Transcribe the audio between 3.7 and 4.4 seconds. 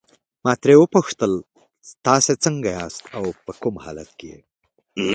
حالت کې.